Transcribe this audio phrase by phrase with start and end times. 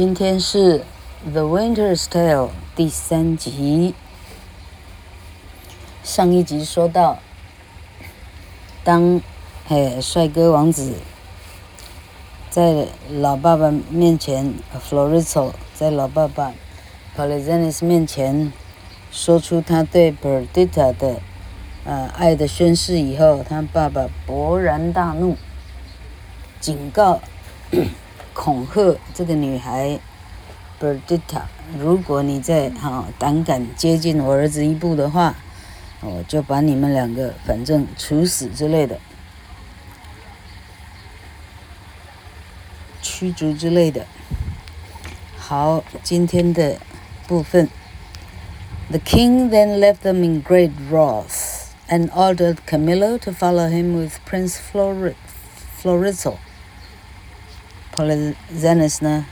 [0.00, 0.78] 今天是
[1.32, 3.96] 《The Winter's Tale》第三集。
[6.04, 7.18] 上一集说到，
[8.84, 9.20] 当
[9.66, 10.94] 嘿帅哥王子
[12.48, 14.54] 在老爸爸面前
[14.88, 16.54] ，Florizel 在老爸爸
[17.16, 18.52] Polizenes 面前
[19.10, 21.16] 说出他对 Perdita 的
[21.84, 25.36] 呃爱的宣誓以后，他爸爸勃然大怒，
[26.60, 27.20] 警告。
[28.38, 29.98] 恐吓这个女孩
[30.80, 31.42] ，Berdita，
[31.76, 35.34] 如果你再哈胆敢接近我儿子一步的话，
[36.00, 39.00] 我就把你们两个反正处死之类的，
[43.02, 44.06] 驱逐之类的。
[45.36, 46.76] 好，今天的
[47.26, 47.68] 部分
[48.88, 54.56] ，The king then left them in great wrath and ordered Camillo to follow him with Prince
[55.82, 56.36] Florizel。
[57.97, 59.25] Polixenes 呢，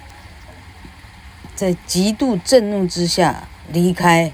[1.55, 4.31] 在极度震怒之下离开，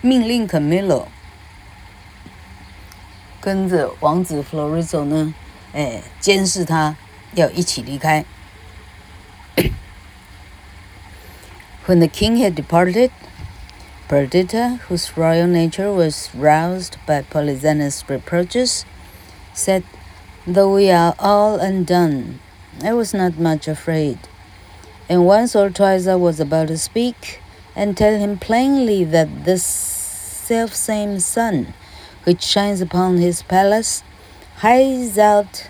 [0.00, 1.06] 命令 Camillo
[3.40, 5.34] 跟着王子 Florizel 呢，
[5.72, 6.96] 哎，监视他，
[7.34, 8.24] 要一起离开。
[11.86, 13.10] When the king had departed,
[14.08, 18.84] Perdita, whose royal nature was roused by Polixenes' reproaches,
[19.54, 19.82] said,
[20.46, 22.38] "Though we are all undone."
[22.81, 24.19] I was not much afraid,
[25.09, 27.41] and once or twice I was about to speak
[27.75, 31.73] and tell him plainly that this selfsame sun,
[32.23, 34.01] which shines upon his palace,
[34.59, 35.67] hides out,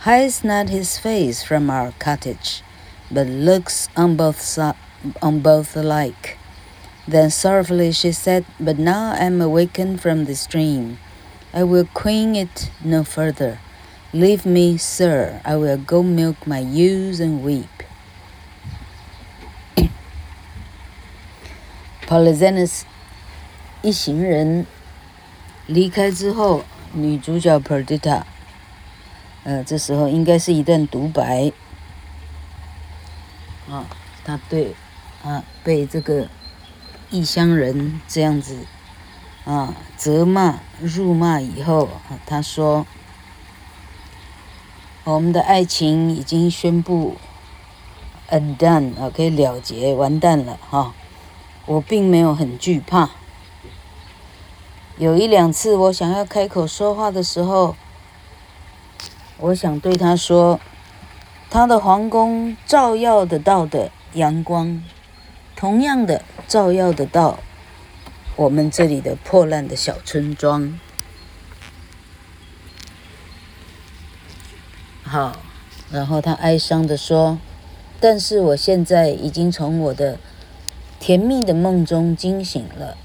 [0.00, 2.62] hides not his face from our cottage,
[3.10, 4.56] but looks on both
[5.20, 6.38] on both alike.
[7.08, 10.98] Then sorrowfully she said, "But now I am awakened from this dream.
[11.52, 13.58] I will queen it no further."
[14.12, 15.40] Leave me, sir.
[15.44, 17.66] I will go milk my ewes and weep.
[22.08, 22.82] Polixenes
[23.82, 24.64] 一行人
[25.66, 28.22] 离开之后，女主角 Perdita，
[29.44, 31.52] 呃，这时候应该是一段独白。
[33.68, 33.84] 啊，
[34.24, 34.74] 她对
[35.22, 36.28] 啊被这个
[37.10, 38.56] 异乡人这样子
[39.44, 42.86] 啊责骂、辱骂以后，啊，她说。
[45.06, 47.14] 我们的爱情已经宣布
[48.28, 50.92] undone 啊，可以了结，完蛋了哈。
[51.64, 53.10] 我并没有很惧怕。
[54.98, 57.76] 有一两次，我想要开口说话的时候，
[59.38, 60.58] 我想对他说，
[61.48, 64.82] 他的皇宫照耀得到的阳光，
[65.54, 67.38] 同样的照耀得到
[68.34, 70.80] 我们这里的破烂的小村庄。
[75.08, 75.36] 好，
[75.88, 77.38] 然后他哀伤地说
[78.00, 80.18] ：“但是我现在已经从我的
[80.98, 82.98] 甜蜜的梦中惊醒了，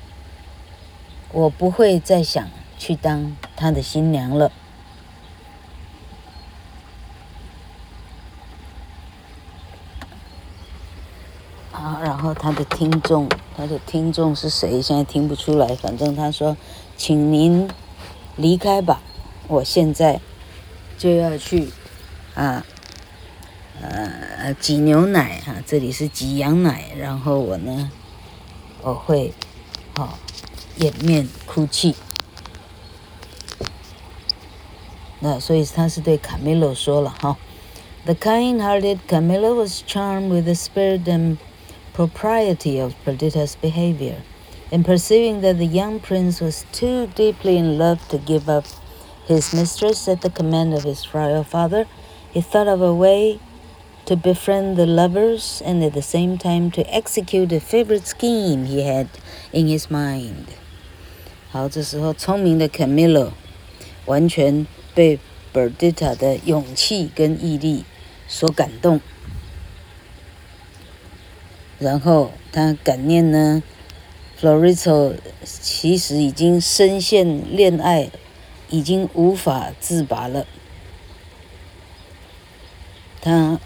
[1.32, 4.52] 我不会再想去当他的新娘了。”
[11.72, 14.82] 好，然后他的听众，他的听众是谁？
[14.82, 15.76] 现在听不出来。
[15.76, 16.58] 反正他说
[16.98, 17.70] ：“请您
[18.36, 19.04] 离开吧，
[19.48, 20.20] 我现在
[20.98, 21.72] 就要去。”
[22.35, 22.65] 啊，
[23.81, 26.93] 呃，挤牛奶啊，这里是挤羊奶。
[26.97, 27.91] 然后我呢，
[28.83, 29.33] 我会，
[29.97, 30.09] 好、哦，
[30.79, 31.95] 掩面哭泣。
[35.21, 37.37] 那所以他是对卡米洛说了哈、哦。
[38.05, 41.39] The kind-hearted Camillo was charmed with the spirit and
[41.93, 44.19] propriety of Perdita's behavior,
[44.71, 48.65] and perceiving that the young prince was too deeply in love to give up
[49.27, 51.87] his mistress at the command of his royal father.
[52.34, 53.40] He thought of a way
[54.06, 58.84] to befriend the lovers and at the same time to execute a favorite scheme he
[58.84, 59.08] had
[59.52, 60.46] in his mind.
[61.52, 63.32] 好，这时候聪明的 Camillo
[64.06, 64.66] 完全
[64.96, 65.20] 被
[65.54, 67.84] Berdita 的勇气跟毅力
[68.28, 69.02] 所感动，
[71.78, 73.62] 然后他感念呢
[74.40, 78.10] ，Florizel 其实已经深陷恋爱，
[78.70, 80.48] 已经无法自拔了。
[83.22, 83.60] 他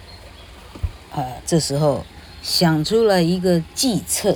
[1.12, 2.06] 啊，这时候
[2.42, 4.36] 想出了一个计策，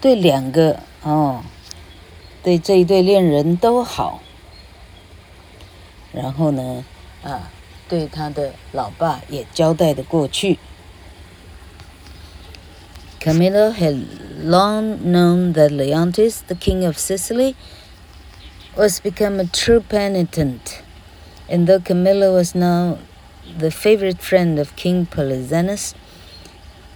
[0.00, 1.42] 对两个哦，
[2.42, 4.20] 对这一对恋人都好。
[6.12, 6.84] 然后呢，
[7.22, 7.50] 啊，
[7.88, 10.58] 对他的老爸也交代的过去。
[13.18, 14.04] Camillo had
[14.42, 17.54] long known that Leontes, the king of Sicily,
[18.76, 20.82] was become a true penitent,
[21.48, 22.98] and though Camillo was now
[23.58, 25.94] the favorite friend of King Polixenes,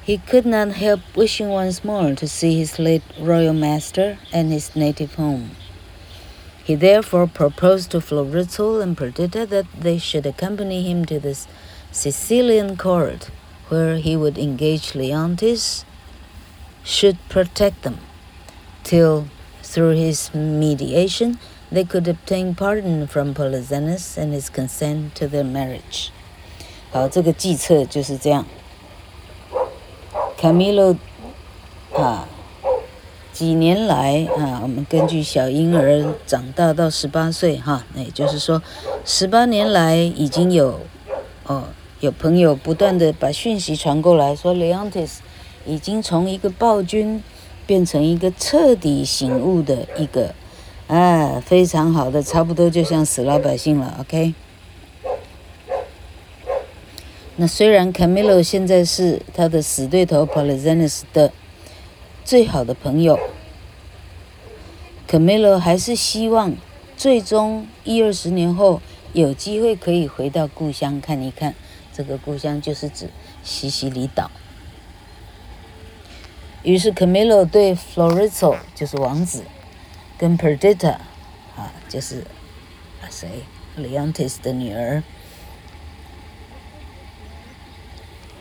[0.03, 4.77] He could not help wishing once more to see his late royal master and his
[4.77, 5.51] native home.
[6.63, 11.37] He therefore proposed to Florizel and Perdita that they should accompany him to the
[11.91, 13.31] Sicilian court,
[13.69, 15.85] where he would engage Leontes,
[16.85, 17.99] should protect them,
[18.85, 19.27] till
[19.63, 21.39] through his mediation
[21.73, 26.13] they could obtain pardon from Polyxenus and his consent to their marriage.
[26.97, 28.47] 好，这个计策就是这样。
[30.39, 30.97] 卡米洛
[31.93, 32.27] 啊。
[33.35, 38.63] 几年来啊，我们根据小婴儿长大到十八岁哈，那也就是说，
[39.05, 40.81] 十八年来已经有
[41.45, 41.65] 哦，
[42.01, 45.17] 有朋友不断的把讯息传过来，说 Leontes
[45.67, 47.23] 已经从一个暴君
[47.67, 50.35] 变成一个彻底醒悟的一个
[50.87, 53.99] 啊，非常好的，差不多就像死老百姓了。
[54.01, 54.33] OK，
[57.37, 61.33] 那虽然 Camilo 现在是他的死对头 Polyxenus 的。
[62.25, 63.21] 最好的朋友
[65.09, 66.57] ，Camilo 还是希望
[66.97, 71.55] 最终一二十年后有机会可以回到故乡看一看。
[71.95, 73.11] 这个故乡就是指
[73.45, 74.29] 西西里岛。
[76.65, 79.45] 于是 Camilo 对 Florizo 就是王子，
[80.19, 80.97] 跟 Perdita
[81.55, 82.23] 啊就是
[83.01, 83.29] 啊谁
[83.79, 85.05] Leontes 的女儿。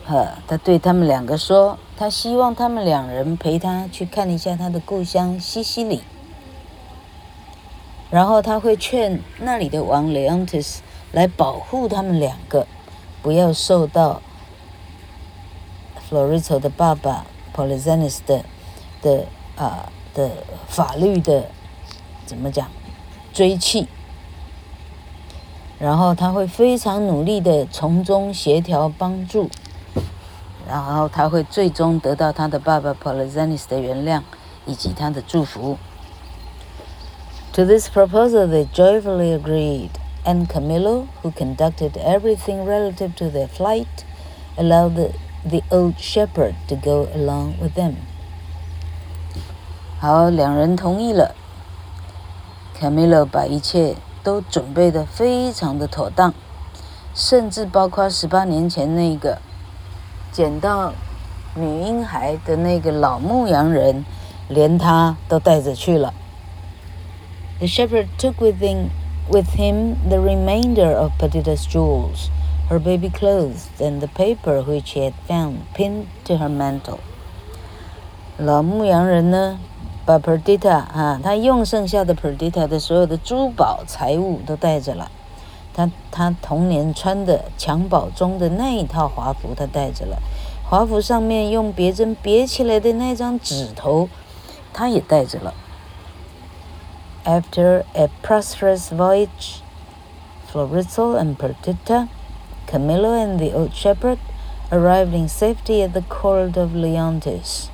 [0.07, 6.03] 呵，他对他们两个说，他希望他们两人陪他去看一下他的故乡西西里，
[8.11, 10.77] 然后他会劝那里的王 Leontes
[11.11, 12.67] 来保护他们两个，
[13.23, 14.21] 不要受到
[16.07, 17.25] Florizo 的爸爸
[17.55, 18.45] Polyxenus 的
[19.01, 19.25] 的
[19.55, 20.29] 啊的
[20.67, 21.45] 法律的
[22.27, 22.69] 怎么讲
[23.33, 23.87] 追缉，
[25.79, 29.49] 然后他会非常努力的从中协调帮助。
[30.68, 34.22] 然后他会最终得到他的爸爸 Polyxenus 的原谅
[34.66, 35.78] 以及他的祝福。
[37.54, 39.90] To this proposal they joyfully agreed,
[40.24, 44.04] and Camillo, who conducted everything relative to their flight,
[44.56, 45.10] allowed the,
[45.44, 47.94] the old shepherd to go along with them.
[49.98, 51.34] 好，两人同意了。
[52.78, 56.32] Camillo 把一切都准备得非常的妥当，
[57.14, 59.38] 甚至包括十八年前那个。
[60.34, 60.92] 捡到
[61.54, 64.04] 女婴孩的那个老牧羊人，
[64.48, 66.14] 连他都带着去了。
[67.58, 68.90] The shepherd took within,
[69.28, 72.28] with him the remainder of Perdita's jewels,
[72.68, 76.98] her baby clothes, and the paper which he had found pinned to her mantle.
[78.38, 79.58] 老牧羊人呢，
[80.06, 85.10] 把 Perdita 啊，他用剩下的 Perdita 的所有的珠宝财物都带着了。
[85.74, 90.16] 他他童年穿的襁褓中的那一套华服，他带着了；
[90.68, 94.08] 华服上面用别针别起来的那张指头，
[94.72, 95.54] 他也带着了。
[97.24, 99.60] After a prosperous voyage,
[100.50, 102.08] Florizel and Perdita,
[102.66, 104.18] Camillo and the old shepherd
[104.70, 107.68] arrived in safety at the court of Leontes.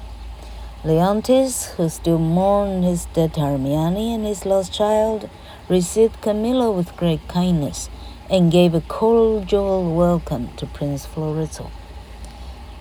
[0.84, 5.28] Leontes, who still mourned his dead Hermione and his lost child,
[5.71, 7.89] received Camillo with great kindness
[8.29, 11.71] and gave a cordial welcome to Prince Florizel.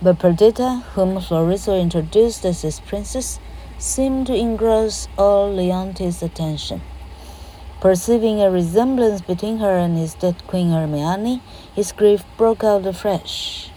[0.01, 3.39] But Perdita, whom Florizel introduced as his princess,
[3.77, 6.81] seemed to engross all Leontes' attention.
[7.79, 11.41] Perceiving a resemblance between her and his dead queen Hermione,
[11.73, 13.71] his grief broke out afresh,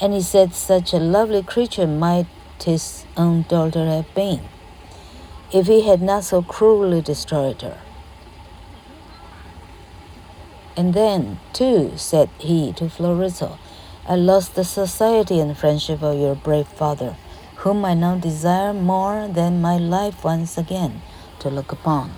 [0.00, 2.26] and he said such a lovely creature might
[2.64, 4.40] his own daughter have been,
[5.52, 7.78] if he had not so cruelly destroyed her.
[10.77, 13.57] And then, too, said he to Florizel,
[14.07, 17.15] I lost the society and friendship of your brave father,
[17.57, 21.01] whom I now desire more than my life once again
[21.39, 22.09] to look upon.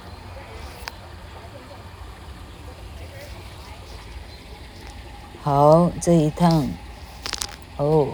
[5.43, 6.69] 好，这一趟，
[7.77, 8.07] 哦，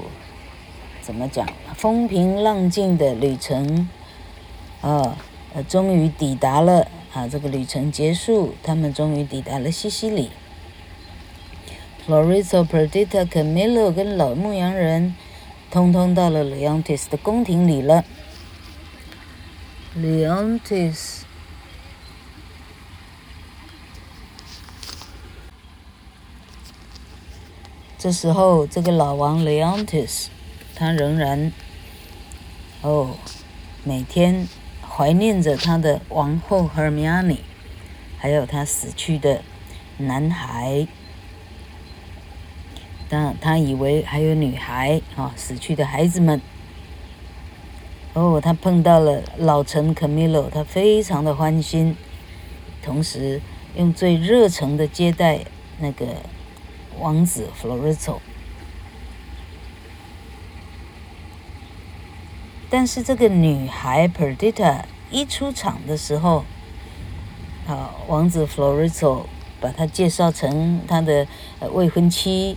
[1.01, 1.47] 怎么讲？
[1.75, 3.87] 风平浪静的旅程，
[4.81, 5.15] 啊，
[5.53, 6.87] 呃，终于抵达了。
[7.16, 10.30] 啊，这个旅程结束，他们终于抵达了西西里。
[12.06, 15.16] Florizo,、Perdita、Camillo 跟老牧羊人，
[15.70, 18.04] 通通到了 Leontes 的宫廷里了。
[19.96, 21.22] Leontes，
[27.96, 30.26] 这时候这个老王 Leontes，
[30.74, 31.50] 他仍然，
[32.82, 33.16] 哦，
[33.84, 34.46] 每天。
[34.96, 37.36] 怀念着他的王后 Hermione，
[38.16, 39.42] 还有他死去的
[39.98, 40.86] 男孩
[43.10, 46.40] 他他以为还有女孩啊，死去的孩子们。
[48.14, 51.94] 哦，他碰到了老臣 Camilo，他非常的欢心，
[52.82, 53.42] 同时
[53.76, 55.40] 用最热诚的接待
[55.78, 56.06] 那个
[56.98, 58.16] 王子 Florito。
[62.68, 66.44] 但是这个女孩 Perdita 一出场的时候，
[67.66, 69.26] 啊，王子 Florizel
[69.60, 71.26] 把她介绍成他的
[71.72, 72.56] 未婚妻，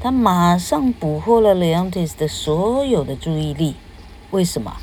[0.00, 3.76] 他马上捕获了 Leontes 的所有的注意力。
[4.30, 4.76] 为什么？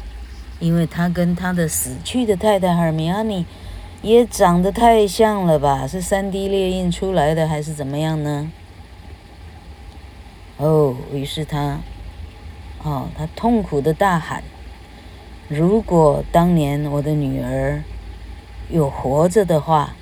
[0.60, 3.46] 因为他跟他的死去的太太 Hermione
[4.02, 5.88] 也长得太像了吧？
[5.88, 8.52] 是 3D 列印出来的还是怎么样呢？
[10.58, 11.80] 哦，于是他。
[12.82, 14.42] 哦，他痛苦的大喊
[15.50, 17.84] ：“如果当年我的女儿
[18.70, 19.96] 有活着的话，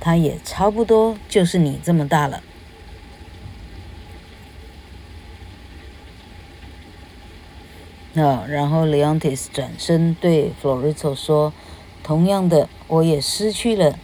[0.00, 2.42] 她也差不多就是你这么大了。”
[8.20, 11.52] 啊，然后 Leontes 转身对 Florizel 说
[12.02, 13.96] ：“同样的，我也失去了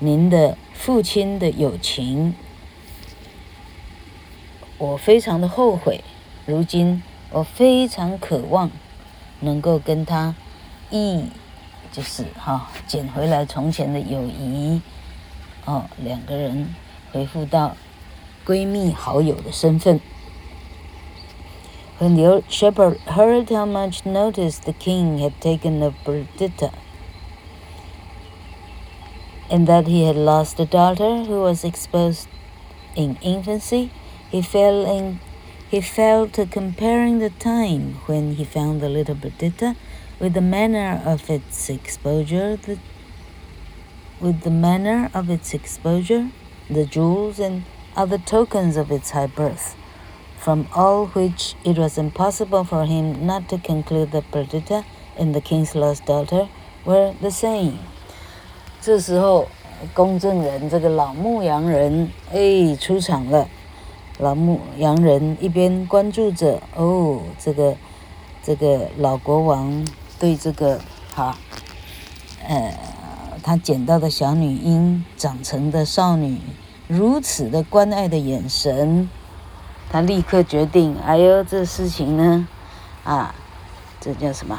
[0.00, 2.34] 您的父亲的友情，
[4.76, 6.04] 我非常的后悔。”
[6.47, 7.01] 如今
[7.31, 8.69] 我非常渴望
[9.39, 10.35] 能够跟他
[10.89, 11.25] 一，
[11.91, 14.81] 就是哈捡回来从前的友谊，
[15.65, 16.75] 哦，两个人
[17.11, 17.75] 恢复到
[18.45, 19.99] 闺蜜好友的身份。
[21.99, 26.71] When the old shepherd heard how much notice the king had taken of Perdita,
[29.49, 32.25] and that he had lost a daughter who was exposed
[32.95, 33.89] in infancy,
[34.31, 35.19] he fell in.
[35.69, 39.75] He fell to comparing the time when he found the little Perdita
[40.19, 42.77] with the manner of its exposure, the,
[44.21, 46.29] with the manner of its exposure,
[46.69, 47.63] the jewels and
[47.95, 49.75] other tokens of its high birth,
[50.37, 54.85] from all which it was impossible for him not to conclude that Perdita
[55.17, 56.49] and the king's lost daughter
[56.85, 57.79] were the same.
[58.81, 59.47] 这时候，
[59.93, 63.47] 公证人这个老牧羊人哎出场了。
[64.18, 67.76] 老牧羊人一边关注着哦，这个
[68.42, 69.86] 这个老国王
[70.18, 70.80] 对这个
[71.14, 71.38] 哈，
[72.44, 72.76] 呃，
[73.44, 76.40] 他捡到的小女婴长成的少女
[76.88, 79.08] 如此的关爱的眼神，
[79.88, 82.48] 他立刻决定，哎呦，这事情呢，
[83.04, 83.32] 啊，
[84.00, 84.58] 这叫什么？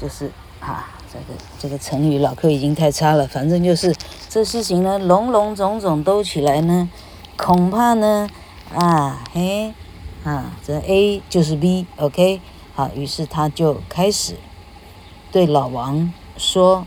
[0.00, 3.92] 就是啊，这个这个成语老柯已经太差了，反正就是
[4.28, 6.88] 这事情呢，龙龙种种都起来呢。
[7.36, 8.28] 恐怕呢，
[8.74, 9.74] 啊嘿，
[10.24, 12.40] 啊这 A 就是 B，OK，
[12.74, 14.36] 好，于是他就开始
[15.30, 16.86] 对老王说，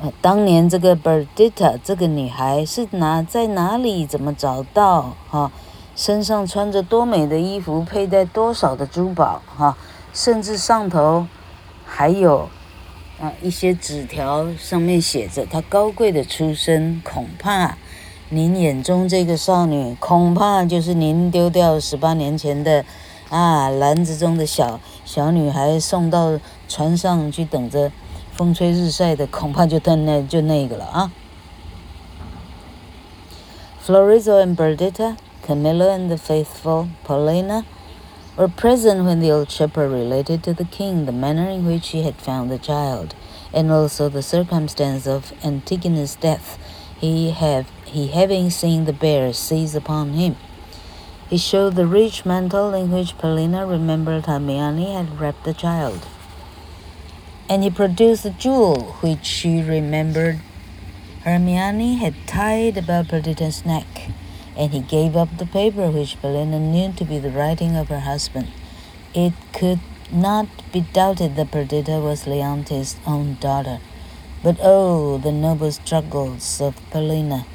[0.00, 5.14] 呃，当年这个 Berdita 这个女孩是哪在哪里怎么找到？
[5.30, 5.52] 哈，
[5.94, 9.42] 身上穿着多美的衣服，佩戴多少的珠宝？
[9.46, 9.76] 哈，
[10.12, 11.26] 甚至上头
[11.86, 12.48] 还有
[13.20, 17.76] 啊一些纸条，上面写着她高贵的出身，恐怕。
[18.31, 22.83] 您眼中这个少女，恐怕就是您丢掉十八年前的，
[23.29, 27.91] 啊，篮子中的小小女孩，送到船上去等着
[28.33, 31.11] 风吹日晒的，恐怕就那就那个了啊。
[33.85, 35.15] Florizel and Perdita,
[35.47, 37.63] Camillo and the faithful Paulina
[38.35, 42.03] were present when the old shepherd related to the king the manner in which he
[42.03, 43.15] had found the child,
[43.53, 46.59] and also the circumstance of Antigone's death.
[46.99, 50.36] He have he having seen the bear seize upon him.
[51.28, 56.06] He showed the rich mantle in which Polina remembered Hermione had wrapped the child.
[57.48, 60.40] And he produced the jewel which she remembered
[61.24, 64.10] Hermione had tied about Perdita's neck.
[64.56, 68.00] And he gave up the paper which Polina knew to be the writing of her
[68.00, 68.48] husband.
[69.14, 69.80] It could
[70.10, 73.80] not be doubted that Perdita was Leontes' own daughter.
[74.42, 77.46] But oh, the noble struggles of Paulina!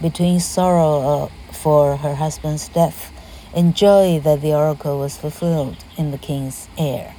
[0.00, 3.12] Between sorrow uh, for her husband's death
[3.54, 7.14] and joy that the oracle was fulfilled in the king's heir,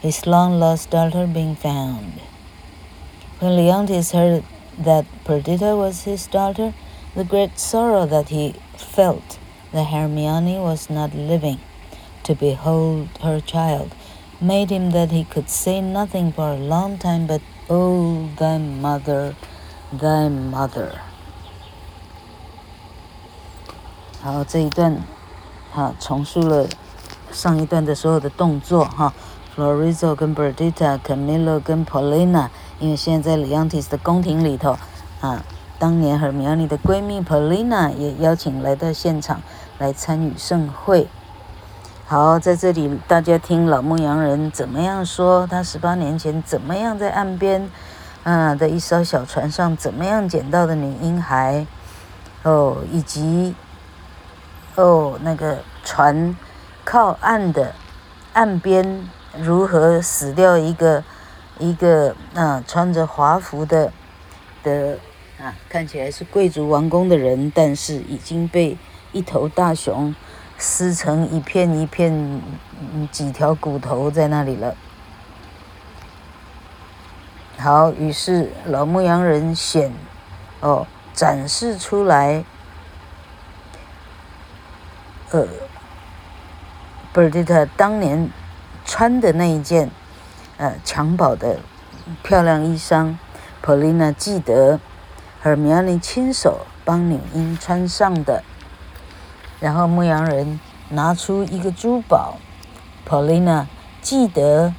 [0.00, 2.20] his long lost daughter being found.
[3.38, 4.44] When Leontes heard
[4.78, 6.74] that Perdita was his daughter,
[7.14, 9.38] the great sorrow that he felt
[9.72, 11.60] that Hermione was not living
[12.24, 13.94] to behold her child
[14.40, 19.36] made him that he could say nothing for a long time but, Oh, thy mother,
[19.92, 21.07] thy mother.
[24.20, 24.96] 好，这一段，
[25.72, 26.66] 哈，重述了
[27.30, 29.12] 上一段的所有的动作，哈
[29.56, 32.48] Florizo 跟 Bertita，Camillo 跟 Paulina，
[32.80, 34.76] 因为现在在 Leontes 的宫廷里头，
[35.20, 35.44] 啊，
[35.78, 39.40] 当年 Hermione 的闺蜜 Paulina 也邀请来到现场
[39.78, 41.06] 来参与盛会。
[42.06, 47.70] 好，在这里大家听老牧羊人怎么样说，他十八年前怎么样在岸边，
[48.24, 51.64] 啊的一艘小船上怎么样捡到的女婴孩，
[52.42, 53.54] 哦，以及
[54.78, 56.36] 哦那个船
[56.84, 57.74] 靠岸的
[58.32, 61.02] 岸边如何死掉一个
[61.58, 63.92] 一个啊穿着华服的
[64.62, 64.96] 的
[65.40, 68.78] 啊看起来是贵族王宫的人，但是已经被
[69.12, 70.14] 一头大熊。
[70.60, 72.42] 撕成一片一片，
[73.12, 74.74] 几条骨头在那里了。
[77.56, 79.92] 好，于是老牧羊人显，
[80.58, 82.44] 哦，展示出来，
[85.30, 85.46] 呃
[87.12, 88.30] ，Perdita 当年
[88.86, 89.90] 穿的那一件，
[90.56, 91.58] 呃，襁褓的
[92.22, 93.14] 漂亮衣裳
[93.62, 94.80] ，Paulina 记得
[95.44, 98.42] ，Hermione 亲手帮女婴穿上的。
[99.60, 100.58] 然后牧羊人
[100.88, 102.38] 拿出一个珠宝
[103.06, 103.66] ，Paulina
[104.00, 104.72] 记得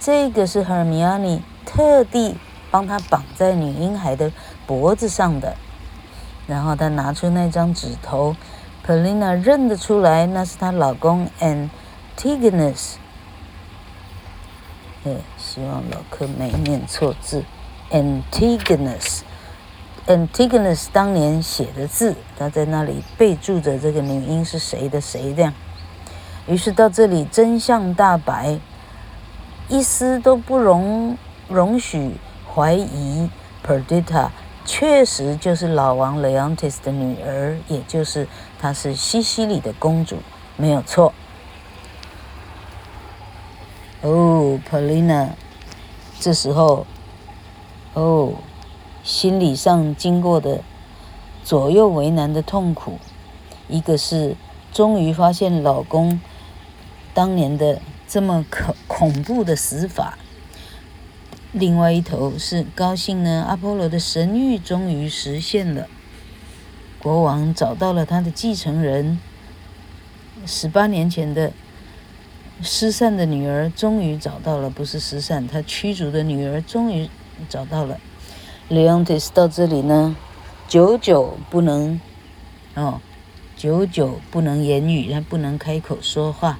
[0.00, 2.38] 这个是 Hermione 特地
[2.70, 4.32] 帮她绑在女婴孩的
[4.66, 5.54] 脖子上的。
[6.46, 8.36] 然后他拿出那张纸头
[8.86, 12.94] ，Paulina 认得出来，那是她老公 Antigonus。
[15.04, 17.44] 哎，希望老柯没念错字
[17.90, 19.20] ，Antigonus。
[20.06, 25.52] Antigonus 当年写的字，他在那里备注着这个女婴是谁的谁这样。
[26.46, 28.60] 于是到这里真相大白，
[29.68, 32.12] 一丝都不容容许
[32.54, 33.28] 怀疑
[33.66, 34.28] ，Perdita
[34.64, 38.28] 确实就是老王 Leontis 的女儿，也就是
[38.58, 40.18] 她是西西里的公主，
[40.56, 41.12] 没有错。
[44.02, 45.30] 哦，Paulina，
[46.18, 46.86] 这时候，
[47.94, 48.34] 哦。
[49.04, 50.62] 心理上经过的
[51.44, 52.98] 左右为难的痛苦，
[53.68, 54.34] 一个是
[54.72, 56.20] 终于发现老公
[57.14, 60.18] 当年的这么可恐怖的死法，
[61.52, 65.86] 另外一头是高兴呢，阿波罗的神谕终于实现了，
[67.06, 69.20] 国王找到了他的继承人，
[70.44, 71.52] 十八年前的
[72.60, 77.08] 失散的女儿终于找到了，不是失散，他驱逐的女儿终于
[77.48, 78.00] 找到了。
[78.68, 80.16] Leontis 到这里呢，
[80.66, 82.00] 久久不能，
[82.74, 83.00] 哦，
[83.56, 86.58] 久久不能言语，他不能开口说话。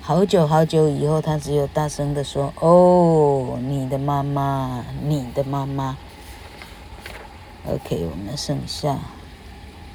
[0.00, 5.96] 好久好久以后，他只有大声地说：“哦，你的妈妈，你的妈妈。”
[7.66, 9.00] OK，我们剩下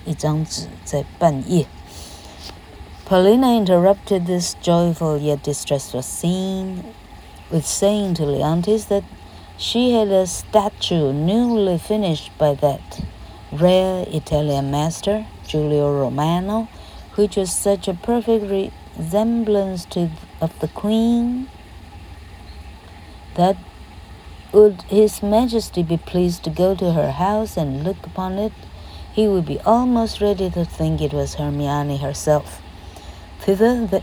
[0.09, 1.67] 一张纸在半页。
[3.07, 6.83] Paulina interrupted this joyful yet distressful scene
[7.51, 9.05] with saying to Leontis that.
[9.57, 13.05] She had a statue newly finished by that
[13.53, 16.69] rare Italian master, Giulio Romano,
[17.15, 18.51] which was such a perfect
[18.99, 21.49] resemblance to of the Queen
[23.37, 23.57] that
[24.53, 28.53] would His Majesty be pleased to go to her house and look upon it,
[29.13, 32.61] he would be almost ready to think it was Hermione herself.
[33.41, 34.03] Thither, the,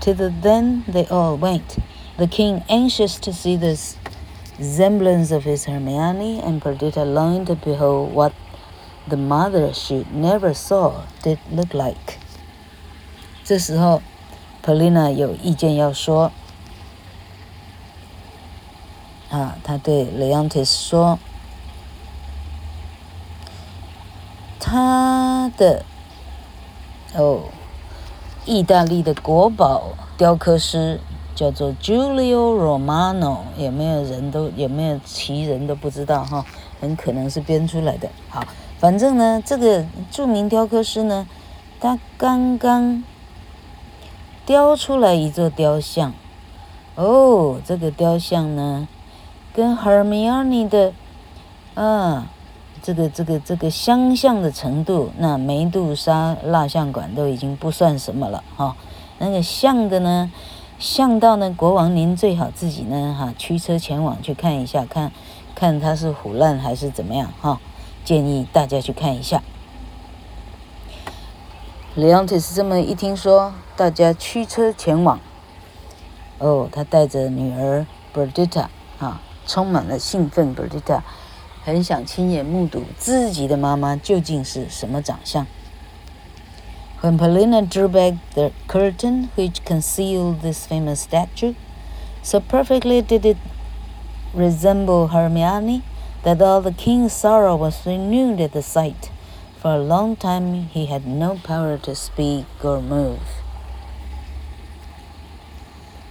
[0.00, 1.78] thither then they all went,
[2.18, 3.96] the king anxious to see this
[4.60, 8.32] semblance of his Hermione, and Perdita longing to behold what
[9.06, 12.18] the mother she never saw did look like.
[13.44, 14.02] 这时候，
[14.62, 16.32] Paulina 有意见要说，
[19.30, 21.18] 啊，他对 Leontis 说，
[24.61, 25.83] 他的
[27.15, 27.41] 哦，
[28.45, 31.01] 意大利的国宝雕刻师。
[31.33, 36.45] 叫做 Giulio Romano，有没有人都有没有其人都不知道哈，
[36.79, 38.07] 很可能是编出来的。
[38.29, 38.43] 好，
[38.77, 41.25] 反正呢，这个著名雕刻师呢，
[41.79, 43.03] 他刚刚
[44.45, 46.13] 雕出来一座雕像。
[46.95, 48.87] 哦，这个雕像呢，
[49.55, 50.93] 跟 Hermione 的
[51.73, 52.29] 啊，
[52.81, 58.75] 这个这个这个相像的程度，那梅杜莎蜡像馆都已经不算什么了哈。
[59.19, 60.31] 那个像的呢？
[60.79, 65.11] 像到呢，国王您最好自己呢，哈，驱车前往去看一下，看，
[65.53, 67.61] 看他是腐烂还是怎么样，哈，
[68.03, 69.43] 建议大家去看一下。
[71.95, 75.19] Leon，是这么一听说，大家驱车前往，
[76.39, 78.65] 哦，他带着女儿 Berdita
[78.97, 81.01] 啊，充满了兴奋，Berdita
[81.64, 85.46] 很想亲眼目睹自己的妈妈究竟是什么长相。
[87.02, 91.54] When Paulina drew back the curtain which concealed this famous statue,
[92.22, 93.36] so perfectly did it
[94.34, 95.82] resemble Hermione,
[96.24, 99.10] that all the king's sorrow was renewed at the sight.
[99.60, 103.18] For a long time he had no power to speak or move.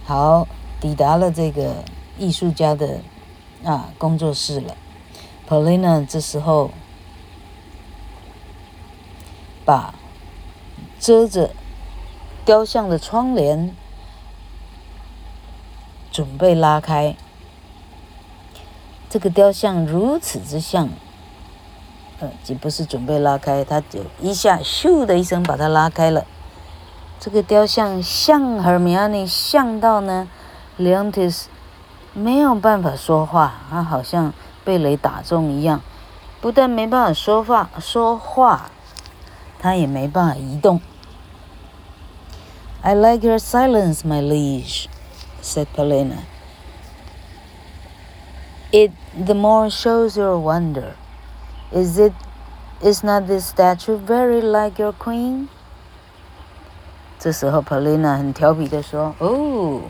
[0.04, 0.46] 好，
[0.80, 1.82] 抵达了这个
[2.16, 3.00] 艺术家的
[3.64, 4.76] 啊工作室了。
[5.51, 6.71] Polina 这时候
[9.65, 9.93] 把
[10.97, 11.49] 遮着
[12.45, 13.75] 雕像的窗帘
[16.09, 17.17] 准备拉开。
[19.09, 20.87] 这个雕像如此之像，
[22.21, 26.25] 呃，既不是准备拉开，他就一下咻的一声把它拉开了。
[27.19, 30.29] 这个雕像像 Hermione，像到呢
[30.79, 31.47] ，Leontis
[32.13, 34.33] 没有办法说话，他好像
[34.63, 35.81] 被雷打中一样，
[36.39, 38.71] 不但没办法说话，说话，
[39.59, 40.81] 他也没办法移动。
[42.81, 44.87] I like your silence, my liege,
[45.41, 46.23] said Polina.
[48.71, 50.93] It the more shows your wonder.
[51.71, 52.13] Is it
[52.81, 55.47] is not this statue very like your queen?
[57.19, 59.81] 这时候，Polina 很调皮地说：“哦，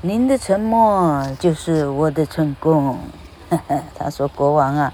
[0.00, 2.98] 您的沉默就是我的成功。”
[3.95, 4.93] 他说：“国王啊，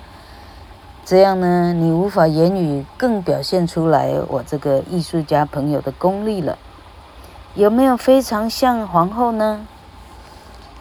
[1.03, 6.57] 这样呢，你无法言语更表现出来我这个艺术家朋友的功力了。
[7.53, 9.67] 有没有非常像皇后呢？”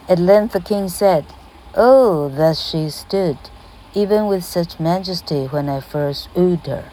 [0.07, 1.25] At length the king said.
[1.77, 3.37] Oh, thus she stood,
[3.94, 6.85] even with such majesty when I first wooed her.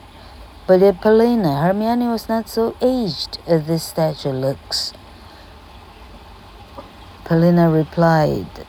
[0.66, 4.94] But yet Polina, Hermione was not so aged as this statue looks.
[7.26, 8.66] Polina replied,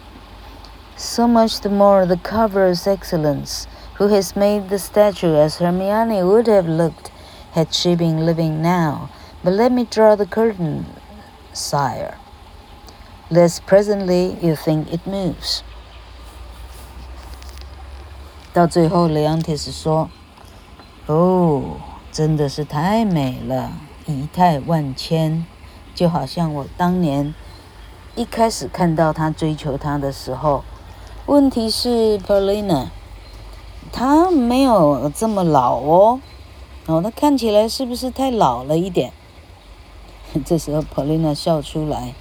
[0.97, 3.67] So much the more the cover's excellence,
[3.99, 7.11] who has made the statue as Hermione would have looked
[7.53, 9.11] had she been living now.
[9.43, 10.87] But let me draw the curtain,
[11.53, 12.17] sire,
[13.31, 15.63] lest presently you think it moves.
[18.53, 20.09] 到最后，雷昂提斯说：“
[21.07, 21.81] 哦，
[22.13, 23.73] 真的是太美了，
[24.07, 25.47] 仪态万千，
[25.95, 27.35] 就好像我当年
[28.15, 30.63] 一开始看到他追求她的时候。
[31.28, 32.86] 问题是，Polina，
[33.92, 36.22] 她没有这么老哦，
[36.86, 39.12] 哦，她看起来是不是太老了一点？”
[40.46, 42.16] 这时候，Polina 笑出来：“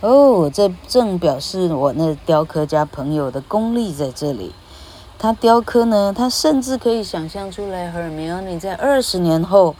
[0.00, 4.52] 哦，这正表示我那雕刻家朋友的功力在这里。”
[5.18, 9.74] 他雕刻呢，他甚至可以想象出来，Hermione 在二十年后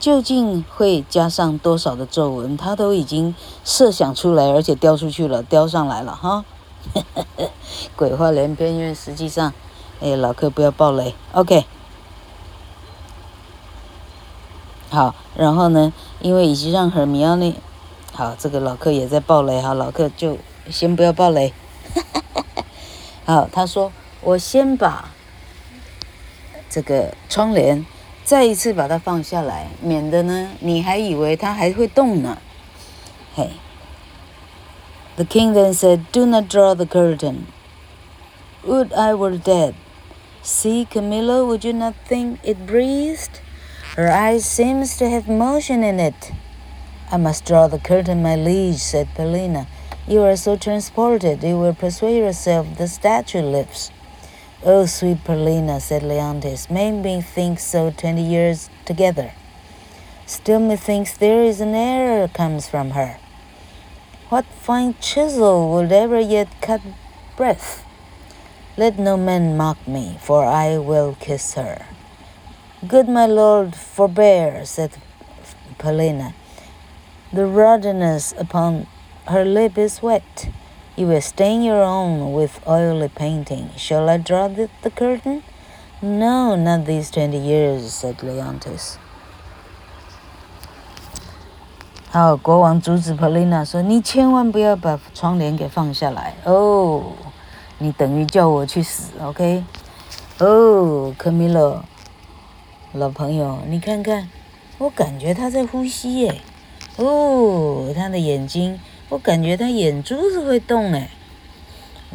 [0.00, 6.44] 究竟会加上多少的皱纹，他都已经设想出来，而且雕出去了，雕上来了哈。
[7.96, 9.52] 鬼话连篇，因为实际上，
[10.00, 11.64] 哎，老客不要爆雷，OK。
[14.90, 17.54] 好，然后呢，因为已经让 Hermione，
[18.12, 20.38] 好，这个老客也在爆雷哈，老客就
[20.68, 21.52] 先不要爆雷。
[23.24, 23.92] 好，他说。
[24.22, 25.08] 我先把
[26.68, 27.86] 这个窗帘
[28.22, 32.36] 再一次把它放下来，免得呢你还以为它还会动呢。
[33.34, 33.48] 嘿、
[35.16, 37.46] hey.，The king then said, "Do not draw the curtain.
[38.64, 39.74] Would I were dead.
[40.42, 43.40] See, Camilla, would you not think it breathed?
[43.96, 46.32] Her eyes seems to have motion in it."
[47.12, 49.66] I must draw the curtain, my liege," said Polina.
[50.06, 53.90] "You are so transported, you will persuade yourself the statue lives."
[54.64, 59.32] Oh, sweet Polina, said Leontes, made me think so twenty years together.
[60.26, 63.16] Still methinks there is an error comes from her.
[64.30, 66.82] What fine chisel would ever yet cut
[67.36, 67.84] breath?
[68.76, 71.86] Let no man mock me, for I will kiss her.
[72.86, 74.92] Good my lord, forbear, said
[75.78, 76.32] Polina.
[77.32, 78.86] The ruddiness upon
[79.26, 80.48] her lip is wet.
[80.94, 83.70] You will stain your own with oily painting.
[83.76, 85.42] Shall I draw the, the curtain?
[86.00, 88.96] No, not these twenty years, said Leontes.
[92.12, 97.04] 好，国王阻止 Polina 说：“你千万不要把窗帘给放下来哦，
[97.78, 99.62] 你等于叫我去死，OK？
[100.40, 101.82] 哦，Camillo，
[102.94, 104.28] 老朋友，你看看，
[104.78, 106.40] 我感觉他在呼吸耶，
[106.96, 111.10] 哦，他的眼睛。”我感觉他眼珠子会动哎，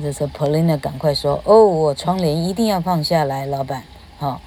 [0.02, 3.84] 这时候 Polina 赶快说：“哦，我窗帘一定要放下来，老板。
[4.18, 4.42] 好、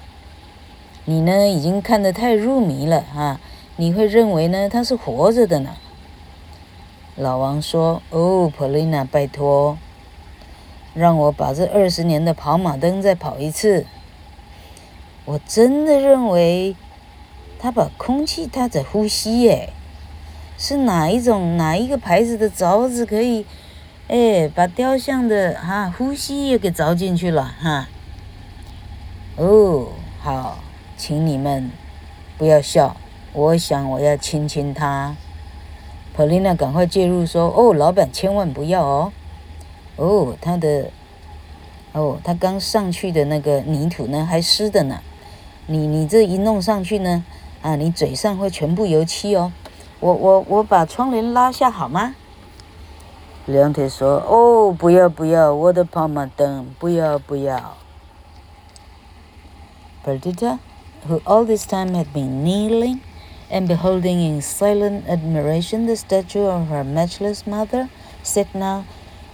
[1.05, 3.39] 你呢已经看得太入迷了啊，
[3.79, 5.77] 你会认为呢他是活着的呢。”
[7.15, 9.77] 老王说：“哦普丽娜拜托，
[10.93, 13.85] 让我把这二十年的跑马灯再跑一次。
[15.23, 16.75] 我真的认为
[17.57, 19.71] 他把空气他在呼吸耶。”
[20.61, 23.45] 是哪一种哪一个牌子的凿子可以，
[24.09, 27.87] 哎，把雕像的哈呼吸也给凿进去了哈？
[29.37, 29.87] 哦，
[30.19, 30.59] 好，
[30.97, 31.71] 请你们
[32.37, 32.97] 不要笑。
[33.33, 35.15] 我想我要亲亲他。
[36.17, 39.13] Polina 赶快介入说：“哦，老板千万不要哦。
[39.95, 40.91] 哦，他的，
[41.93, 44.99] 哦，他刚上去的那个泥土呢，还湿的呢。
[45.67, 47.23] 你你这一弄上去呢，
[47.61, 49.53] 啊，你嘴上会全部油漆哦。
[49.99, 52.15] 我我我把窗帘拉下好吗？”
[53.45, 57.77] 两腿说：“哦，不要不要，我的跑马灯，不要不要。”
[60.05, 60.59] Perdita,
[61.07, 62.99] who all this time had been kneeling
[63.49, 67.89] and beholding in silent admiration the statue of her matchless mother,
[68.23, 68.83] said now,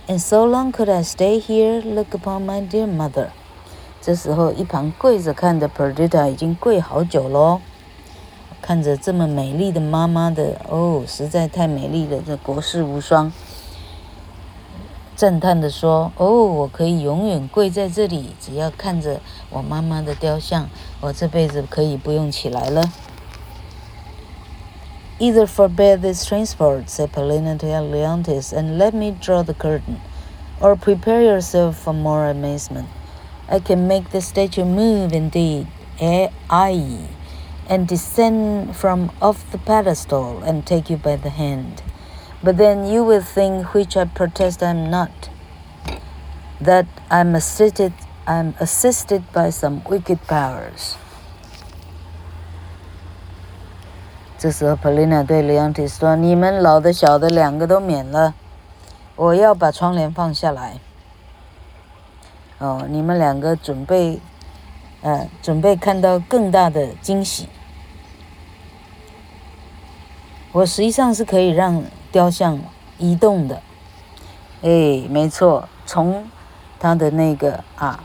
[0.08, 3.30] And so long could I stay here, look upon my dear mother.
[4.01, 7.60] 这时候，一旁跪着看的 Perdita 已经跪好久喽，
[8.62, 13.34] 看着这么美丽的妈妈的，哦，实在太美丽了，这国士无双。
[15.15, 20.69] 赞叹地说：“哦，我可以永远跪在这里，只要看着我妈妈的雕像，
[21.01, 22.84] 我这辈子可以不用起来了。”
[25.17, 30.01] Either forbear this transport, said Polina to Leontes, and let me draw the curtain,
[30.60, 32.89] or prepare yourself for more amazement.
[33.47, 35.67] I can make the statue move indeed,
[36.01, 37.08] eh, aye,
[37.69, 41.82] and descend from off the pedestal and take you by the hand.
[42.43, 45.30] But then you will think, which I protest I am not,
[46.60, 47.93] that I'm assisted,
[48.28, 50.97] I'm assisted by some wicked powers.
[54.45, 58.36] 这时候，Polina 对 Leontes 说：“你们老的、小的两个都免了，
[59.15, 60.77] 我要把窗帘放下来。
[62.60, 64.19] 哦，你们两个准备，
[65.01, 67.49] 呃，准备看到更大的惊喜。
[70.51, 72.62] 我实际上是可以让。”雕像
[72.99, 73.55] 移动的，
[74.62, 76.23] 哎，没错，从
[76.79, 78.03] 他的那个啊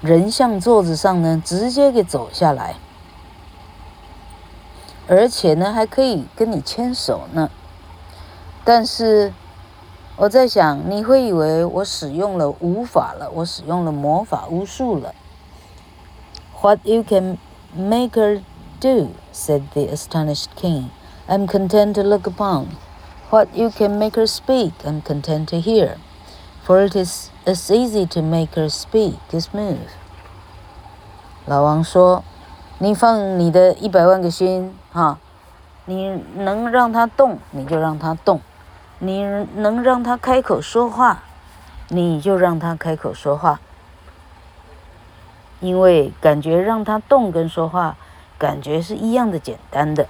[0.00, 2.76] 人像座子上呢，直接给走下来，
[5.08, 7.50] 而且呢，还可以跟你牵手呢。
[8.62, 9.32] 但是
[10.16, 15.14] 我在想，你会以为我使用了巫法了，我使用了魔法巫术了。
[16.60, 17.38] What you can
[17.74, 18.42] make her
[18.80, 19.08] do?
[19.32, 20.90] said the astonished king.
[21.26, 22.66] I'm content to look upon.
[23.30, 25.96] What you can make her speak, I'm content to hear.
[26.64, 29.88] For it is as easy to make her speak as move.
[31.46, 32.24] 老王说
[32.80, 35.18] ：“你放你的一百万个心，哈，
[35.86, 38.38] 你能让他动，你就让他动；
[39.00, 39.24] 你
[39.56, 41.24] 能让他开口说话，
[41.88, 43.58] 你就让他开口说话。
[45.58, 47.96] 因为感觉让他动跟说话，
[48.38, 50.06] 感觉是一样的简单的。”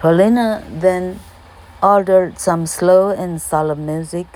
[0.00, 1.16] Polina then
[1.82, 4.26] ordered some slow and solemn music,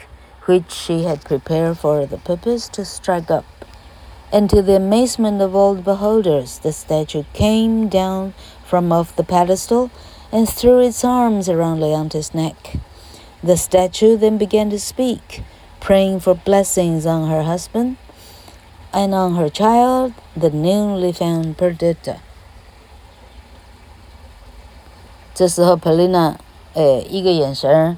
[0.45, 3.45] which she had prepared for the purpose to strike up.
[4.32, 8.34] And to the amazement of all the beholders, the statue came down
[8.66, 9.92] from off the pedestal
[10.32, 12.78] and threw its arms around Leontes' neck.
[13.44, 15.44] The statue then began to speak,
[15.80, 17.98] praying for blessings on her husband
[18.92, 22.18] and on her child, the newly found Perdita.
[25.36, 26.38] 这时候，Polina，
[26.74, 27.98] 哎，一个眼神，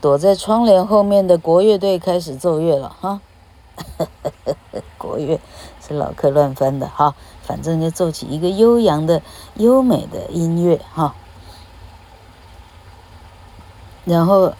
[0.00, 3.20] 躲在窗帘后面的国乐队开始奏乐了哈。
[3.97, 5.39] 呵呵呵国乐
[5.85, 9.21] 是老客乱翻的哈，反正就奏起一个悠扬的、
[9.55, 11.15] 优美的音乐哈。
[14.03, 14.53] 然后，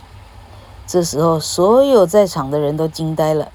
[0.87, 3.51] 这时候所有在场的人都惊呆了，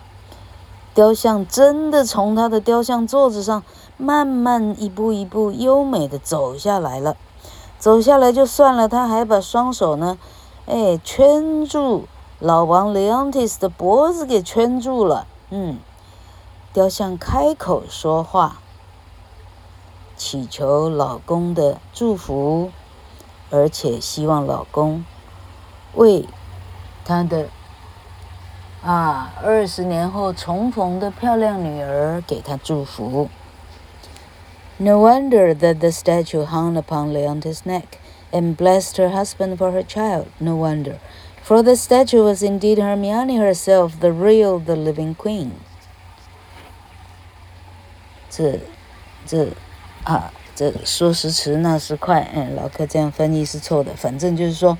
[0.95, 3.63] 雕像真的从他的雕像座子上
[3.97, 7.17] 慢慢一步一步优美的走下来了。
[7.79, 10.19] 走下来就算了，他还把双手呢，
[10.67, 12.05] 哎，圈住
[12.39, 15.27] 老王 Leontes 的脖子，给圈住了。
[15.51, 15.79] 嗯，
[16.73, 18.61] 雕像开口说话，
[20.17, 22.71] 祈求老公的祝福，
[23.51, 25.05] 而且希望老公
[25.95, 26.25] 为
[27.05, 27.49] 他的
[28.83, 33.29] 啊二十年后重逢的漂亮女儿给他祝福。
[34.77, 37.99] No wonder that the statue hung upon Leontes' neck
[38.31, 40.27] and blessed her husband for her child.
[40.39, 40.99] No wonder,
[41.51, 45.51] for the statue was indeed Hermione herself, the real, the living queen.
[48.31, 48.61] 这，
[49.27, 49.49] 这，
[50.05, 53.93] 啊，这说时迟，那时快，嗯，老客这样翻译是错的。
[53.97, 54.79] 反正就是说，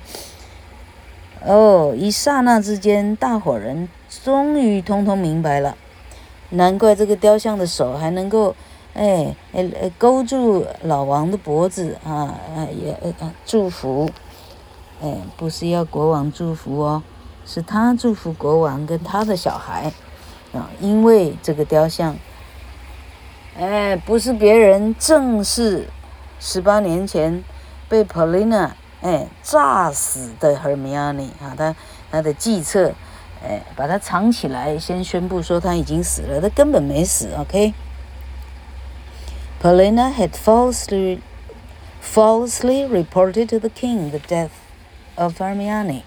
[1.45, 3.89] 哦，一刹那之间，大伙人
[4.23, 5.75] 终于通通明白了，
[6.51, 8.55] 难怪这个雕像的手还能够。
[8.93, 12.37] 哎，哎，勾住老王的脖子啊，
[12.77, 14.09] 也呃祝福，
[15.01, 17.01] 哎，不是要国王祝福哦，
[17.45, 19.91] 是他祝福国王跟他的小孩，
[20.53, 22.15] 啊，因为这个雕像，
[23.57, 25.89] 哎，不是别人，正是
[26.39, 27.43] 十八年前
[27.89, 31.75] 被 Paulina 哎炸死的 Hermione 啊，他
[32.11, 32.93] 他的计策，
[33.43, 37.73] 哎，把他藏起来，先宣布说他已经死了，他根本没死，OK。
[39.59, 41.19] Paulina had falsely
[42.01, 44.49] falsely reported to the king the death
[45.21, 46.03] of Hermione,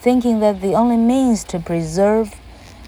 [0.00, 2.34] thinking that the only means to preserve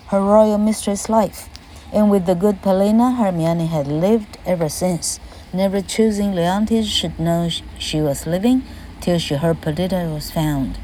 [0.09, 1.49] her royal mistress' life.
[1.93, 5.21] And with the good Paulina, Hermione had lived ever since,
[5.53, 8.65] never choosing Leontes should know she was living
[9.01, 10.79] till she heard Perdita was found.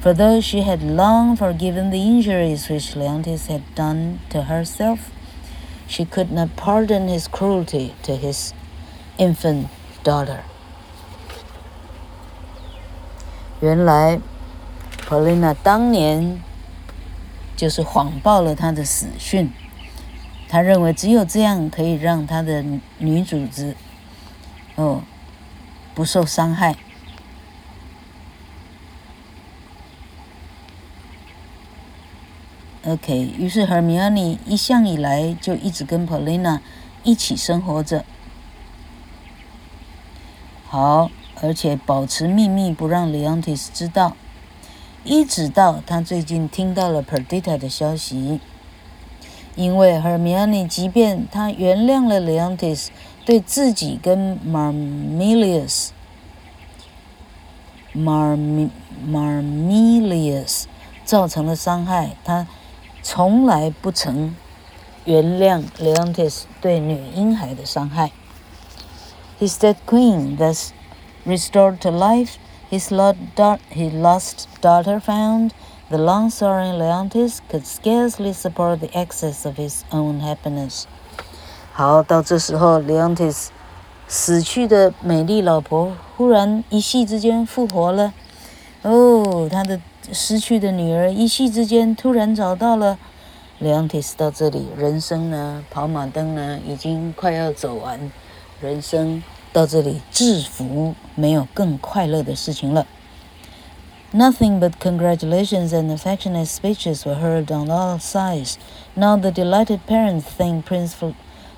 [0.00, 5.10] For though she had long forgiven the injuries which Leontes had done to herself,
[5.86, 8.54] she could not pardon his cruelty to his
[9.18, 9.68] infant
[10.02, 10.42] daughter.
[13.62, 14.20] 原来
[15.08, 16.42] ，Paulina 当年。
[17.54, 19.52] 就是谎报了他的死讯，
[20.48, 22.64] 他认为只有这样可以让他的
[22.98, 23.76] 女主子
[24.74, 25.02] 哦
[25.94, 26.74] 不受伤害。
[32.84, 36.58] OK，于是 Hermione 一向以来就一直跟 Paulina
[37.04, 38.04] 一起生活着，
[40.66, 41.08] 好，
[41.42, 44.16] 而且保持秘密，不让 Leontes 知道。
[45.04, 48.40] 一直到他最近听到了 Perdita 的消息，
[49.56, 52.86] 因为 Hermione 即便他原谅了 Leontes
[53.26, 55.88] 对自己跟 Marmilius
[57.94, 58.70] Marm
[59.04, 60.66] Marmilius
[61.04, 62.46] 造成了伤害，他
[63.02, 64.36] 从来不曾
[65.04, 68.12] 原谅 Leontes 对女婴孩的伤害。
[69.40, 70.70] His dead queen thus
[71.25, 72.37] restored to life.
[72.69, 75.51] His lost daughter found,
[75.89, 80.83] the long-suffering Leontes could scarcely support the excess of his own happiness.
[81.71, 83.47] 好，到这时候，Leontes
[84.07, 88.13] 死去的美丽老婆忽然一夕之间复活了。
[88.81, 89.79] 哦，他的
[90.11, 92.97] 失去的女儿一夕之间突然找到了。
[93.61, 98.11] Leontes 到这里，人生呢，跑马灯呢，已经快要走完，
[98.61, 99.23] 人生。
[99.53, 102.85] 到这里，制服没有更快乐的事情了。
[104.13, 108.55] Nothing but congratulations and affectionate speeches were heard on all sides.
[108.95, 110.95] Now the delighted parents thanked Prince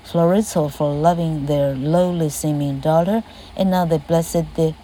[0.04, 3.22] Florizel for loving their lowly seeming daughter,
[3.56, 4.74] and now they blessed the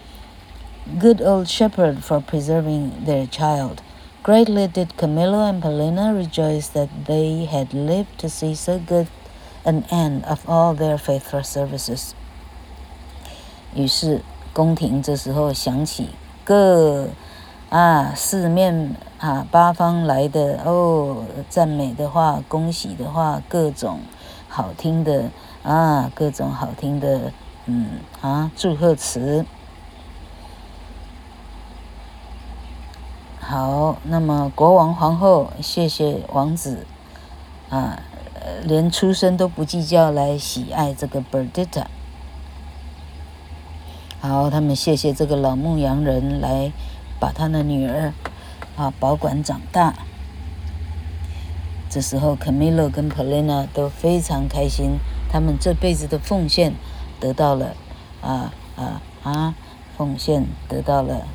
[0.98, 3.82] good old shepherd for preserving their child.
[4.22, 9.08] Greatly did Camillo and Paulina rejoice that they had lived to see so good
[9.64, 12.14] an end of all their faithful services.
[13.73, 14.21] 于是
[14.53, 16.09] 宫廷这时候响起
[16.43, 17.07] 各
[17.69, 23.99] 啊四面啊八方来的哦赞美的话、恭喜的话、各种
[24.49, 25.29] 好听的
[25.63, 27.31] 啊各种好听的
[27.65, 29.45] 嗯啊祝贺词。
[33.39, 36.85] 好，那么国王皇后谢谢王子
[37.69, 38.01] 啊，
[38.63, 41.85] 连出身都不计较来喜爱这个 Berdita
[44.23, 46.71] 好，他们谢谢这个老牧羊人来
[47.19, 48.13] 把他的女儿
[48.75, 49.95] 啊保管长大。
[51.89, 56.75] 这时候，Camillo 跟 Paulina 都非常开心，他们这辈子的奉献
[57.19, 57.73] 得到了
[58.21, 59.55] 啊啊啊
[59.97, 61.25] 奉献得到了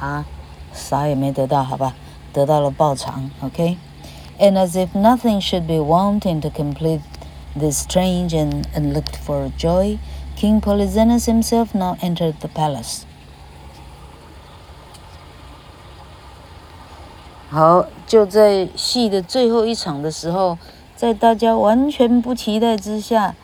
[0.00, 0.24] 啊
[0.72, 1.94] 啥也没得到，好吧？
[2.32, 7.02] 得到了报偿，OK？And as if nothing should be wanting to complete
[7.54, 9.98] this strange and unlooked for joy.
[10.37, 13.03] King Polyxenus himself now entered the palace.
[17.49, 20.57] 好，就在戏的最后一场的时候，
[20.95, 23.35] 在大家完全不期待之下，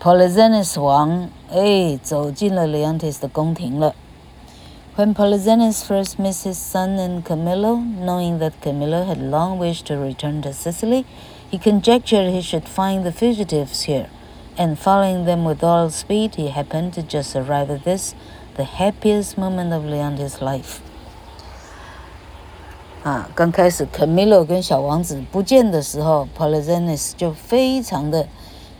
[0.00, 3.94] Polyxenus 王哎走进了 Leontes 的宫廷了。
[4.94, 10.42] When Polyxenus first met his son and Camillo, knowing that Camillo had long wished to return
[10.42, 11.04] to Sicily,
[11.50, 14.08] he conjectured he should find the fugitives here.
[14.55, 18.13] And following them with all speed, he happened to just arrive at this,
[18.55, 20.77] the happiest moment of Leontes' life.
[23.03, 28.27] 啊，刚开始 Camilo 跟小王子不见的时候，Polyxenus 就非常的、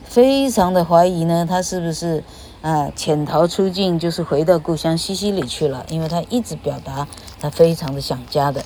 [0.03, 2.23] 非常的怀疑呢，他是不是
[2.61, 5.83] 啊潜逃出境，就是回到故乡西西里去了？
[5.89, 7.07] 因为他一直表达
[7.41, 8.63] 他非常的想家的。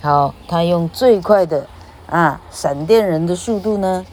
[0.00, 1.66] 好，他用最快的
[2.06, 4.06] 啊闪电人的速度呢。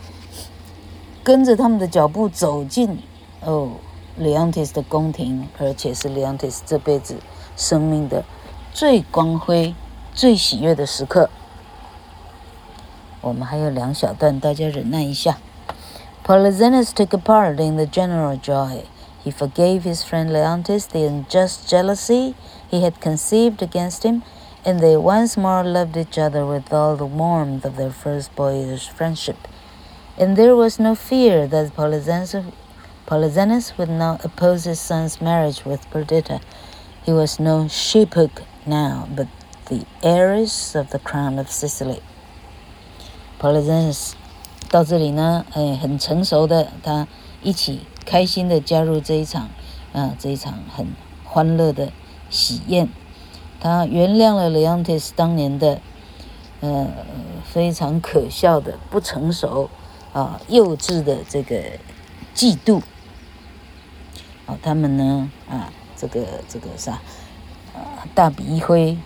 [1.24, 3.02] 跟着他们的脚步走进
[3.44, 3.72] 哦，
[4.18, 7.16] Leontes 的宫廷，而且是 Leontes 这辈子
[7.56, 8.24] 生命的
[8.72, 9.74] 最光辉、
[10.14, 11.28] 最喜悦的时刻。
[13.20, 15.38] 我们还有两小段，大家忍耐一下。
[16.24, 18.84] Polyxenus took a part in the general joy.
[19.22, 22.34] He forgave his friend Leontes the unjust jealousy
[22.70, 24.22] he had conceived against him,
[24.64, 28.88] and they once more loved each other with all the warmth of their first boyish
[28.88, 29.36] friendship.
[30.18, 32.44] And there was no fear that Polyxenus,
[33.06, 36.40] Polyxenus would not oppose his son's marriage with Perdita.
[37.04, 39.28] He was no sheephook now, but
[39.66, 42.02] the heiress of the crown of Sicily.
[43.40, 44.12] Polyxenus
[44.68, 47.08] 到这里呢，哎，很成熟的，他
[47.42, 49.48] 一起开心的加入这一场，
[49.92, 50.88] 啊，这一场很
[51.24, 51.90] 欢乐的
[52.28, 52.88] 喜宴。
[53.58, 55.80] 他原谅了 Leontes 当年的，
[56.61, 56.86] 呃，
[57.44, 59.70] 非常可笑的、不成熟、
[60.16, 61.61] 啊，幼稚的这个
[62.34, 62.82] 嫉妒。
[64.45, 66.93] 啊，他们呢，啊，这个这个啥，
[67.74, 68.97] 啊，大笔一挥，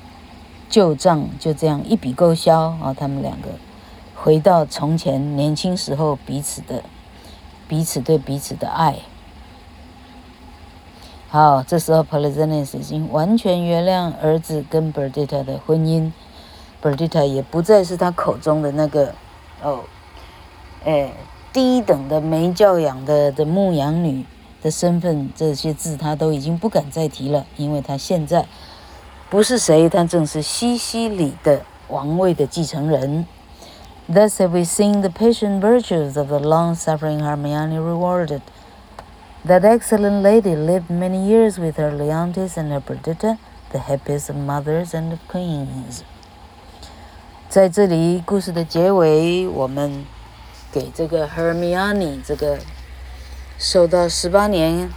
[0.70, 2.78] 旧账就这样一笔勾销。
[2.82, 3.50] 啊，他们两个。
[4.22, 6.84] 回到从前年轻时候彼此的
[7.70, 8.98] 彼此对彼此的爱。
[11.30, 16.12] 好，这时候 Polyxenus 已经完全原谅儿子跟 Perdita 的婚姻
[16.84, 19.16] ，Perdita 也不再是他口中的那个
[19.64, 19.86] 哦，
[20.86, 21.12] 哎，
[21.52, 24.26] 低等的没教养的的牧羊女
[24.62, 28.46] 的身份，这些字他都已经不敢再提了，因为他现在
[29.30, 33.26] 不是谁，他正是西西里的王位的继承人。
[34.08, 38.42] Thus have we seen the patient virtues of the long-suffering Hermione rewarded.
[39.46, 43.38] That excellent lady lived many years with her Leontes and her Perdita,
[43.72, 46.02] the happiest of mothers and of queens.
[47.48, 50.06] 在这里，故事的结尾，我们
[50.72, 52.60] 给这个 Hermione 这个
[53.58, 54.90] 受到十八年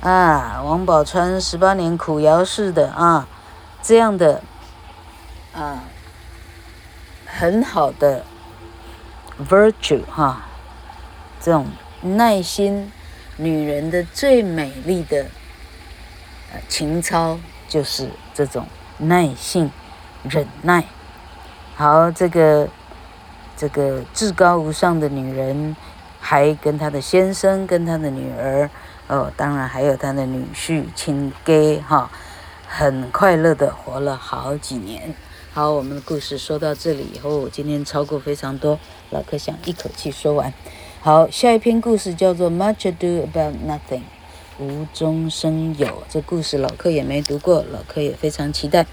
[0.00, 3.28] 啊王宝钏十八年苦窑式的啊
[3.82, 4.42] 这样的
[5.54, 5.84] 啊。
[7.30, 8.24] 很好的
[9.48, 10.42] virtue 哈，
[11.40, 11.66] 这种
[12.00, 12.90] 耐心，
[13.36, 15.26] 女人的最美丽的
[16.52, 17.38] 呃情操
[17.68, 19.70] 就是这种耐性、
[20.24, 20.82] 忍耐。
[21.76, 22.68] 好，这个
[23.58, 25.74] 这个至高无上的女人，
[26.20, 28.70] 还跟她的先生、跟她的女儿，
[29.08, 32.08] 哦，当然还有她的女婿亲家哈，
[32.68, 35.12] 很快乐的活了好几年。
[35.52, 38.78] 好，我们的故事说到这里以后，今天超过非常多，
[39.10, 40.54] 老柯想一口气说完。
[41.00, 44.02] 好，下一篇故事叫做《Much Ado About Nothing》，
[44.60, 46.04] 无中生有。
[46.08, 48.86] 这故事老柯也没读过，老柯也非常期待。